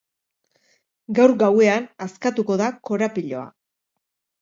[1.19, 3.49] Gaur gauean askatuko da korapiloa.